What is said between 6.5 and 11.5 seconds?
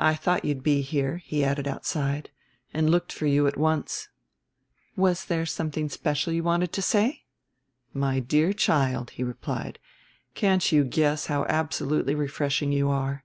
to say?" "My dear child," he replied, "can't you guess how